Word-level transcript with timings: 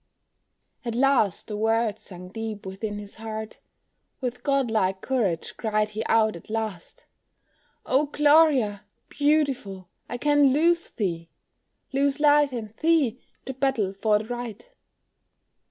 At 0.83 0.95
last 0.95 1.47
the 1.47 1.55
words 1.55 2.01
sunk 2.01 2.33
deep 2.33 2.65
within 2.65 2.97
his 2.97 3.17
heart, 3.17 3.59
With 4.19 4.41
god 4.41 4.71
like 4.71 5.01
courage 5.01 5.55
cried 5.57 5.89
he 5.89 6.03
out 6.05 6.35
at 6.35 6.49
last, 6.49 7.05
"Oh, 7.85 8.07
Gloria, 8.07 8.83
beautiful, 9.09 9.89
I 10.09 10.17
can 10.17 10.51
lose 10.53 10.89
thee, 10.89 11.29
Lose 11.93 12.19
life 12.19 12.51
and 12.51 12.69
thee, 12.79 13.21
to 13.45 13.53
battle 13.53 13.93
for 13.93 14.17
the 14.17 14.25
right." 14.25 14.67